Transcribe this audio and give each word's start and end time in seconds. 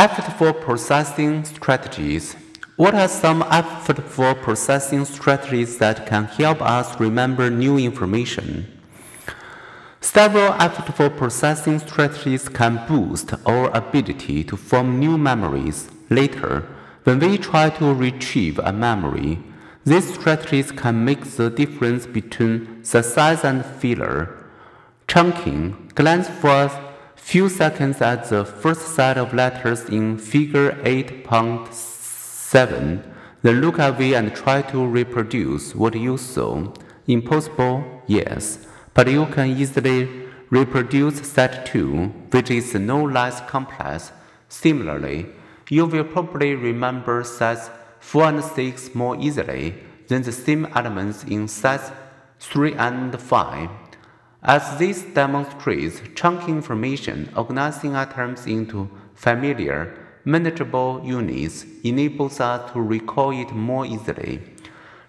Effortful 0.00 0.58
processing 0.62 1.44
strategies. 1.44 2.34
What 2.76 2.94
are 2.94 3.06
some 3.06 3.42
effortful 3.42 4.40
processing 4.40 5.04
strategies 5.04 5.76
that 5.76 6.06
can 6.06 6.24
help 6.24 6.62
us 6.62 6.98
remember 6.98 7.50
new 7.50 7.76
information? 7.76 8.80
Several 10.00 10.52
effortful 10.52 11.14
processing 11.14 11.80
strategies 11.80 12.48
can 12.48 12.82
boost 12.88 13.34
our 13.44 13.68
ability 13.76 14.42
to 14.44 14.56
form 14.56 14.98
new 14.98 15.18
memories 15.18 15.90
later 16.08 16.66
when 17.04 17.18
we 17.18 17.36
try 17.36 17.68
to 17.68 17.92
retrieve 17.92 18.58
a 18.60 18.72
memory. 18.72 19.38
These 19.84 20.14
strategies 20.14 20.72
can 20.72 21.04
make 21.04 21.24
the 21.26 21.50
difference 21.50 22.06
between 22.06 22.82
success 22.84 23.44
and 23.44 23.66
failure. 23.66 24.34
Chunking. 25.08 25.92
Glance 25.94 26.30
for 26.30 26.48
a 26.48 26.89
few 27.30 27.48
seconds 27.48 28.02
at 28.02 28.28
the 28.28 28.44
first 28.44 28.94
set 28.96 29.16
of 29.16 29.32
letters 29.32 29.84
in 29.84 30.18
Figure 30.18 30.72
8.7. 30.82 33.00
Then 33.42 33.60
look 33.60 33.78
at 33.78 33.94
away 33.94 34.14
and 34.14 34.34
try 34.34 34.62
to 34.62 34.84
reproduce 34.84 35.72
what 35.72 35.94
you 35.94 36.18
saw. 36.18 36.72
Impossible? 37.06 38.02
Yes. 38.08 38.66
But 38.94 39.08
you 39.08 39.26
can 39.26 39.50
easily 39.50 40.08
reproduce 40.50 41.24
set 41.24 41.66
2, 41.66 42.06
which 42.32 42.50
is 42.50 42.74
no 42.74 43.04
less 43.04 43.40
complex. 43.42 44.10
Similarly, 44.48 45.26
you 45.68 45.86
will 45.86 46.02
probably 46.02 46.56
remember 46.56 47.22
sets 47.22 47.70
4 48.00 48.24
and 48.24 48.42
6 48.42 48.92
more 48.96 49.16
easily 49.20 49.74
than 50.08 50.22
the 50.22 50.32
same 50.32 50.66
elements 50.74 51.22
in 51.22 51.46
sets 51.46 51.92
3 52.40 52.74
and 52.74 53.20
5. 53.20 53.70
As 54.42 54.78
this 54.78 55.02
demonstrates, 55.02 56.00
chunking 56.14 56.56
information, 56.56 57.30
organizing 57.36 57.94
items 57.94 58.46
into 58.46 58.88
familiar, 59.14 59.98
manageable 60.24 61.02
units 61.04 61.66
enables 61.84 62.40
us 62.40 62.72
to 62.72 62.80
recall 62.80 63.32
it 63.38 63.52
more 63.52 63.84
easily. 63.84 64.40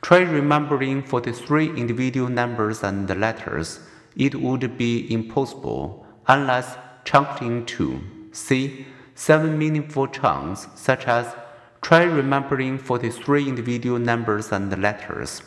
Try 0.00 0.20
remembering 0.20 1.02
43 1.02 1.70
individual 1.70 2.28
numbers 2.28 2.84
and 2.84 3.08
letters. 3.18 3.80
It 4.14 4.36
would 4.36 4.78
be 4.78 5.12
impossible 5.12 6.06
unless 6.28 6.76
chunked 7.04 7.42
into, 7.42 8.00
see, 8.30 8.86
seven 9.16 9.58
meaningful 9.58 10.06
chunks, 10.06 10.68
such 10.76 11.08
as 11.08 11.34
try 11.82 12.04
remembering 12.04 12.78
43 12.78 13.48
individual 13.48 13.98
numbers 13.98 14.52
and 14.52 14.70
letters. 14.80 15.42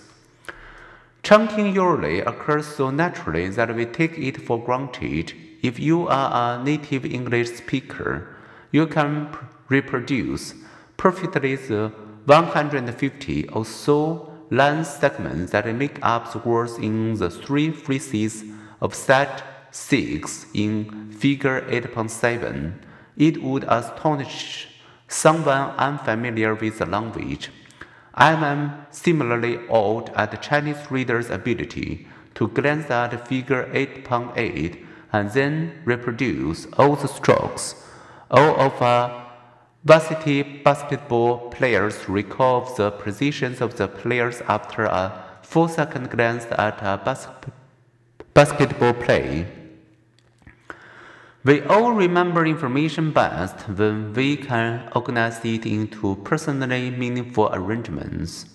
Chunking 1.23 1.75
usually 1.75 2.22
occurs 2.22 2.66
so 2.66 2.89
naturally 2.89 3.50
that 3.50 3.75
we 3.75 3.86
take 3.86 4.17
it 4.17 4.42
for 4.42 4.64
granted. 4.64 5.34
If 5.62 5.80
you 5.80 6.08
are 6.08 6.59
a 6.59 6.64
native 6.64 7.06
English 7.06 7.50
speaker, 7.58 8.36
you 8.72 8.88
can 8.88 9.30
reproduce 9.67 10.56
perfectly 10.97 11.56
the 11.56 11.92
150 12.25 13.50
or 13.50 13.66
so 13.66 14.34
line 14.50 14.84
segments 14.86 15.52
that 15.52 15.67
make 15.75 16.00
up 16.02 16.31
the 16.31 16.40
words 16.40 16.78
in 16.78 17.16
the 17.16 17.30
three 17.30 17.72
phrases 17.72 18.44
of 18.81 18.95
set 18.95 19.44
6 19.72 20.47
in 20.53 21.12
Figure 21.12 21.62
8.7. 21.70 22.73
It 23.17 23.44
would 23.44 23.66
astonish 23.66 24.67
someone 25.08 25.72
unfamiliar 25.78 26.56
with 26.56 26.80
the 26.80 26.86
language. 26.86 27.52
I 28.20 28.34
am 28.34 28.44
um, 28.44 28.86
similarly 28.92 29.59
awed 29.70 30.09
at 30.14 30.31
the 30.31 30.38
Chinese 30.38 30.92
readers' 30.92 31.30
ability 31.30 32.06
to 32.36 32.50
glance 32.50 32.92
at 32.92 33.25
figure 33.25 33.64
8.8 33.73 34.86
and 35.14 35.31
then 35.31 35.81
reproduce 35.86 36.67
all 36.78 36.97
the 36.97 37.08
strokes. 37.08 37.75
All 38.30 38.59
of 38.59 38.73
a 38.81 39.25
varsity 39.86 40.44
basketball 40.44 41.50
players 41.50 42.09
recall 42.09 42.66
the 42.75 42.92
positions 42.92 43.62
of 43.62 43.78
the 43.78 43.88
players 43.88 44.42
after 44.50 44.84
a 44.84 45.23
four 45.42 45.70
second 45.70 46.09
glance 46.09 46.46
at 46.52 46.81
a 46.81 47.02
bas- 47.03 47.29
basketball 48.34 48.96
play. 48.96 49.47
We 51.45 51.61
all 51.61 51.94
remember 51.94 52.45
information 52.45 53.11
best 53.11 53.61
when 53.69 54.11
we 54.13 54.35
can 54.35 54.89
organize 54.94 55.39
it 55.45 55.66
into 55.66 56.17
personally 56.25 56.91
meaningful 56.91 57.50
arrangements. 57.53 58.45